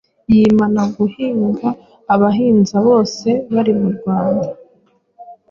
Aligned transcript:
Yimana 0.33 0.81
guhiga 0.95 1.69
abahinza 2.13 2.75
bose 2.87 3.29
bari 3.53 3.73
mu 3.79 3.89
Rwanda, 3.95 4.49